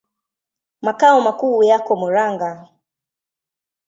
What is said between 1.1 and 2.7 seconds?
makuu yako Murang'a.